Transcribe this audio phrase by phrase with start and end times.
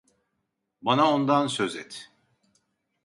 [0.81, 2.11] Bana ondan söz et.